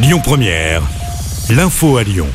Lyon 0.00 0.20
Première, 0.22 0.82
l'info 1.50 1.96
à 1.96 2.04
Lyon. 2.04 2.28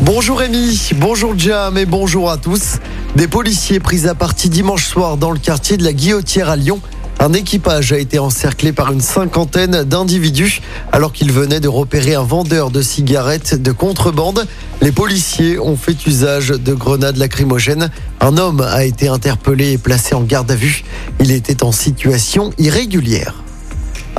Bonjour 0.00 0.40
Rémi, 0.40 0.90
bonjour 0.96 1.38
Jam 1.38 1.78
et 1.78 1.86
bonjour 1.86 2.32
à 2.32 2.36
tous. 2.36 2.78
Des 3.14 3.28
policiers 3.28 3.78
pris 3.78 4.08
à 4.08 4.16
partie 4.16 4.48
dimanche 4.48 4.86
soir 4.86 5.16
dans 5.16 5.30
le 5.30 5.38
quartier 5.38 5.76
de 5.76 5.84
la 5.84 5.92
Guillotière 5.92 6.50
à 6.50 6.56
Lyon. 6.56 6.80
Un 7.20 7.32
équipage 7.32 7.92
a 7.92 7.98
été 7.98 8.18
encerclé 8.18 8.72
par 8.72 8.90
une 8.90 9.00
cinquantaine 9.00 9.84
d'individus 9.84 10.62
alors 10.90 11.12
qu'ils 11.12 11.30
venaient 11.30 11.60
de 11.60 11.68
repérer 11.68 12.16
un 12.16 12.24
vendeur 12.24 12.72
de 12.72 12.82
cigarettes 12.82 13.54
de 13.54 13.70
contrebande. 13.70 14.48
Les 14.82 14.90
policiers 14.90 15.60
ont 15.60 15.76
fait 15.76 16.06
usage 16.06 16.48
de 16.48 16.74
grenades 16.74 17.18
lacrymogènes. 17.18 17.92
Un 18.20 18.36
homme 18.36 18.62
a 18.62 18.84
été 18.84 19.06
interpellé 19.06 19.74
et 19.74 19.78
placé 19.78 20.16
en 20.16 20.22
garde 20.22 20.50
à 20.50 20.56
vue. 20.56 20.82
Il 21.20 21.30
était 21.30 21.62
en 21.62 21.70
situation 21.70 22.50
irrégulière. 22.58 23.44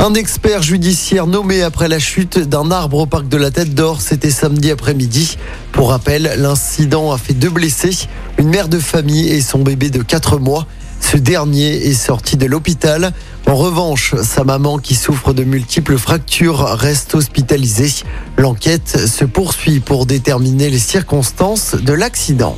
Un 0.03 0.15
expert 0.15 0.63
judiciaire 0.63 1.27
nommé 1.27 1.61
après 1.61 1.87
la 1.87 1.99
chute 1.99 2.39
d'un 2.39 2.71
arbre 2.71 2.97
au 2.97 3.05
parc 3.05 3.27
de 3.27 3.37
la 3.37 3.51
Tête 3.51 3.75
d'Or, 3.75 4.01
c'était 4.01 4.31
samedi 4.31 4.71
après-midi. 4.71 5.37
Pour 5.73 5.91
rappel, 5.91 6.37
l'incident 6.37 7.11
a 7.11 7.19
fait 7.19 7.35
deux 7.35 7.51
blessés, 7.51 7.95
une 8.39 8.49
mère 8.49 8.67
de 8.67 8.79
famille 8.79 9.29
et 9.29 9.41
son 9.41 9.59
bébé 9.59 9.91
de 9.91 10.01
4 10.01 10.39
mois. 10.39 10.65
Ce 11.01 11.17
dernier 11.17 11.85
est 11.85 11.93
sorti 11.93 12.35
de 12.35 12.47
l'hôpital. 12.47 13.13
En 13.45 13.53
revanche, 13.53 14.15
sa 14.23 14.43
maman 14.43 14.79
qui 14.79 14.95
souffre 14.95 15.33
de 15.33 15.43
multiples 15.43 15.99
fractures 15.99 16.61
reste 16.61 17.13
hospitalisée. 17.13 18.03
L'enquête 18.39 19.05
se 19.05 19.23
poursuit 19.23 19.81
pour 19.81 20.07
déterminer 20.07 20.71
les 20.71 20.79
circonstances 20.79 21.75
de 21.75 21.93
l'accident. 21.93 22.55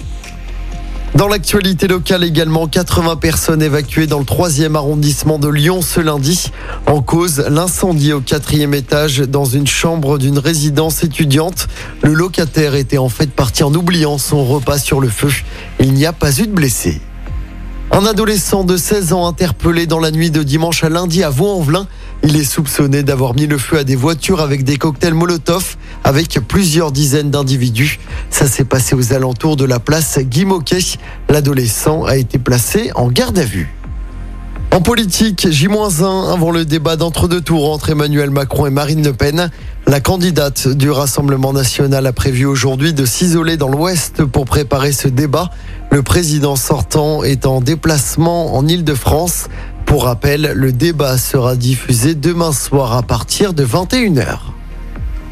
Dans 1.15 1.27
l'actualité 1.27 1.87
locale 1.87 2.23
également, 2.23 2.67
80 2.67 3.17
personnes 3.17 3.61
évacuées 3.61 4.07
dans 4.07 4.17
le 4.17 4.25
3e 4.25 4.75
arrondissement 4.75 5.37
de 5.37 5.47
Lyon 5.47 5.83
ce 5.83 5.99
lundi. 5.99 6.51
En 6.87 7.03
cause, 7.03 7.45
l'incendie 7.51 8.13
au 8.13 8.19
quatrième 8.19 8.73
étage 8.73 9.19
dans 9.19 9.45
une 9.45 9.67
chambre 9.67 10.17
d'une 10.17 10.39
résidence 10.39 11.03
étudiante. 11.03 11.67
Le 12.01 12.13
locataire 12.13 12.73
était 12.73 12.97
en 12.97 13.09
fait 13.09 13.31
parti 13.31 13.63
en 13.63 13.73
oubliant 13.75 14.17
son 14.17 14.43
repas 14.43 14.79
sur 14.79 14.99
le 14.99 15.07
feu. 15.07 15.29
Il 15.79 15.93
n'y 15.93 16.07
a 16.07 16.13
pas 16.13 16.39
eu 16.39 16.47
de 16.47 16.51
blessés. 16.51 16.99
Un 17.95 18.07
adolescent 18.07 18.63
de 18.63 18.75
16 18.75 19.13
ans 19.13 19.27
interpellé 19.27 19.85
dans 19.85 19.99
la 19.99 20.09
nuit 20.09 20.31
de 20.31 20.41
dimanche 20.41 20.83
à 20.83 20.89
lundi 20.89 21.23
à 21.23 21.29
Vaux-en-Velin. 21.29 21.85
Il 22.23 22.35
est 22.35 22.43
soupçonné 22.43 23.03
d'avoir 23.03 23.35
mis 23.35 23.45
le 23.45 23.59
feu 23.59 23.77
à 23.77 23.83
des 23.83 23.95
voitures 23.95 24.41
avec 24.41 24.63
des 24.63 24.77
cocktails 24.77 25.13
Molotov 25.13 25.75
avec 26.03 26.39
plusieurs 26.47 26.91
dizaines 26.91 27.29
d'individus. 27.29 27.99
Ça 28.31 28.47
s'est 28.47 28.63
passé 28.63 28.95
aux 28.95 29.13
alentours 29.13 29.57
de 29.57 29.65
la 29.65 29.79
place 29.79 30.17
Guy 30.17 30.43
Moquet. 30.43 30.79
L'adolescent 31.29 32.03
a 32.05 32.17
été 32.17 32.39
placé 32.39 32.89
en 32.95 33.09
garde 33.09 33.37
à 33.37 33.45
vue. 33.45 33.71
En 34.71 34.81
politique, 34.81 35.47
J-1 35.47 36.33
avant 36.33 36.49
le 36.49 36.65
débat 36.65 36.95
d'entre-deux 36.95 37.41
tours 37.41 37.71
entre 37.71 37.91
Emmanuel 37.91 38.31
Macron 38.31 38.65
et 38.65 38.71
Marine 38.71 39.03
Le 39.03 39.13
Pen. 39.13 39.51
La 39.85 39.99
candidate 39.99 40.67
du 40.67 40.89
Rassemblement 40.89 41.53
national 41.53 42.07
a 42.07 42.11
prévu 42.11 42.45
aujourd'hui 42.45 42.91
de 42.91 43.05
s'isoler 43.05 43.55
dans 43.55 43.67
l'Ouest 43.67 44.23
pour 44.23 44.45
préparer 44.45 44.91
ce 44.91 45.07
débat. 45.07 45.51
Le 45.93 46.01
président 46.01 46.55
sortant 46.55 47.23
est 47.23 47.45
en 47.45 47.61
déplacement 47.61 48.55
en 48.55 48.67
Ile-de-France. 48.67 49.45
Pour 49.85 50.05
rappel, 50.05 50.53
le 50.55 50.71
débat 50.71 51.19
sera 51.19 51.55
diffusé 51.55 52.15
demain 52.15 52.51
soir 52.51 52.93
à 52.93 53.03
partir 53.03 53.53
de 53.53 53.63
21h. 53.63 54.39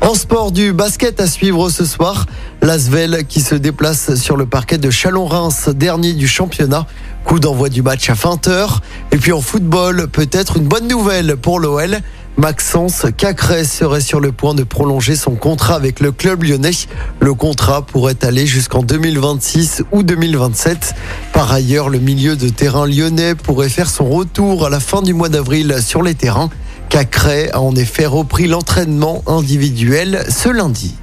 En 0.02 0.14
sport 0.14 0.52
du 0.52 0.72
basket 0.72 1.20
à 1.20 1.26
suivre 1.26 1.72
ce 1.72 1.84
soir, 1.84 2.28
l'Asvel 2.62 3.26
qui 3.28 3.42
se 3.42 3.56
déplace 3.56 4.14
sur 4.14 4.38
le 4.38 4.46
parquet 4.46 4.78
de 4.78 4.92
Chalon-Reims, 4.92 5.70
dernier 5.70 6.14
du 6.14 6.28
championnat. 6.28 6.86
Coup 7.26 7.40
d'envoi 7.40 7.70
du 7.70 7.82
match 7.82 8.12
à 8.12 8.14
20h. 8.14 8.82
Et 9.14 9.18
puis 9.18 9.32
en 9.32 9.42
football, 9.42 10.10
peut-être 10.10 10.58
une 10.58 10.68
bonne 10.68 10.88
nouvelle 10.88 11.38
pour 11.38 11.60
l'OL. 11.60 11.98
Maxence 12.38 13.06
Cacré 13.18 13.66
serait 13.66 14.02
sur 14.02 14.20
le 14.20 14.32
point 14.32 14.54
de 14.54 14.64
prolonger 14.64 15.16
son 15.16 15.36
contrat 15.36 15.76
avec 15.76 16.00
le 16.00 16.12
club 16.12 16.44
lyonnais. 16.44 16.72
Le 17.20 17.34
contrat 17.34 17.84
pourrait 17.86 18.24
aller 18.24 18.48
jusqu'en 18.48 18.84
2026 18.84 19.84
ou 19.92 20.04
2027. 20.04 20.96
Par 21.34 21.52
ailleurs, 21.52 21.90
le 21.90 22.00
milieu 22.00 22.36
de 22.36 22.50
terrain 22.50 22.88
lyonnais 22.88 23.36
pourrait 23.36 23.70
faire 23.70 23.90
son 23.90 24.10
retour 24.10 24.66
à 24.66 24.70
la 24.70 24.80
fin 24.80 25.02
du 25.02 25.14
mois 25.14 25.30
d'avril 25.30 25.78
sur 25.82 26.02
les 26.04 26.16
terrains. 26.16 26.50
Cacré 26.90 27.50
a 27.52 27.62
en 27.62 27.76
effet 27.76 28.06
repris 28.06 28.48
l'entraînement 28.48 29.24
individuel 29.28 30.26
ce 30.30 30.50
lundi. 30.50 30.96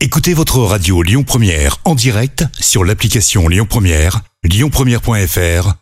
Écoutez 0.00 0.34
votre 0.34 0.58
radio 0.58 1.02
Lyon 1.02 1.22
Première 1.22 1.78
en 1.84 1.94
direct 1.94 2.44
sur 2.58 2.84
l'application 2.84 3.48
Lyon 3.48 3.66
Première, 3.68 4.20
lyonpremière.fr 4.44 5.81